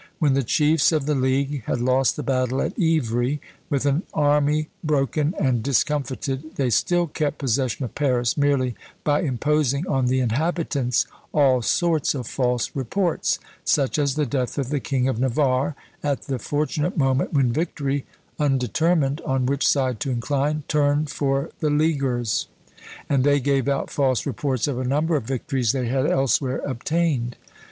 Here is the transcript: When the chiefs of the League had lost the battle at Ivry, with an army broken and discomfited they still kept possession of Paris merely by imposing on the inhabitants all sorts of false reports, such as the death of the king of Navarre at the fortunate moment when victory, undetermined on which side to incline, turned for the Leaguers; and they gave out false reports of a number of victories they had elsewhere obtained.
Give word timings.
When 0.17 0.33
the 0.33 0.41
chiefs 0.41 0.91
of 0.91 1.05
the 1.05 1.13
League 1.13 1.63
had 1.65 1.79
lost 1.79 2.15
the 2.15 2.23
battle 2.23 2.59
at 2.59 2.73
Ivry, 2.81 3.39
with 3.69 3.85
an 3.85 4.01
army 4.15 4.67
broken 4.83 5.35
and 5.39 5.61
discomfited 5.61 6.55
they 6.55 6.71
still 6.71 7.05
kept 7.05 7.37
possession 7.37 7.85
of 7.85 7.93
Paris 7.93 8.35
merely 8.35 8.73
by 9.03 9.21
imposing 9.21 9.85
on 9.85 10.07
the 10.07 10.19
inhabitants 10.19 11.05
all 11.35 11.61
sorts 11.61 12.15
of 12.15 12.25
false 12.25 12.71
reports, 12.73 13.37
such 13.63 13.99
as 13.99 14.15
the 14.15 14.25
death 14.25 14.57
of 14.57 14.69
the 14.69 14.79
king 14.79 15.07
of 15.07 15.19
Navarre 15.19 15.75
at 16.01 16.23
the 16.23 16.39
fortunate 16.39 16.97
moment 16.97 17.31
when 17.33 17.53
victory, 17.53 18.07
undetermined 18.39 19.21
on 19.23 19.45
which 19.45 19.67
side 19.67 19.99
to 19.99 20.09
incline, 20.09 20.63
turned 20.67 21.11
for 21.11 21.51
the 21.59 21.69
Leaguers; 21.69 22.47
and 23.07 23.23
they 23.23 23.39
gave 23.39 23.67
out 23.69 23.91
false 23.91 24.25
reports 24.25 24.67
of 24.67 24.79
a 24.79 24.83
number 24.83 25.15
of 25.15 25.25
victories 25.25 25.73
they 25.73 25.85
had 25.85 26.07
elsewhere 26.07 26.57
obtained. 26.65 27.35